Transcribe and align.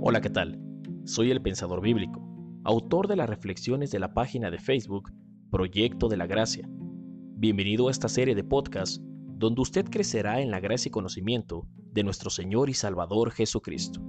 Hola, 0.00 0.20
¿qué 0.20 0.30
tal? 0.30 0.60
Soy 1.04 1.32
el 1.32 1.42
Pensador 1.42 1.80
Bíblico, 1.80 2.22
autor 2.62 3.08
de 3.08 3.16
las 3.16 3.28
reflexiones 3.28 3.90
de 3.90 3.98
la 3.98 4.14
página 4.14 4.48
de 4.48 4.58
Facebook 4.58 5.10
Proyecto 5.50 6.08
de 6.08 6.16
la 6.16 6.28
Gracia. 6.28 6.68
Bienvenido 6.70 7.88
a 7.88 7.90
esta 7.90 8.08
serie 8.08 8.36
de 8.36 8.44
podcasts 8.44 9.02
donde 9.02 9.60
usted 9.60 9.86
crecerá 9.86 10.40
en 10.40 10.52
la 10.52 10.60
gracia 10.60 10.88
y 10.88 10.92
conocimiento 10.92 11.66
de 11.92 12.04
nuestro 12.04 12.30
Señor 12.30 12.70
y 12.70 12.74
Salvador 12.74 13.32
Jesucristo. 13.32 14.00